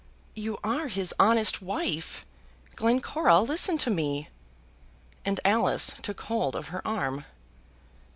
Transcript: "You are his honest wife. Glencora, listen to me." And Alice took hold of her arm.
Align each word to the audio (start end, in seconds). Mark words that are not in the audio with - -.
"You 0.33 0.57
are 0.63 0.87
his 0.87 1.13
honest 1.19 1.61
wife. 1.61 2.25
Glencora, 2.75 3.39
listen 3.41 3.77
to 3.77 3.91
me." 3.91 4.29
And 5.23 5.39
Alice 5.45 5.93
took 6.01 6.21
hold 6.21 6.55
of 6.55 6.69
her 6.69 6.81
arm. 6.87 7.23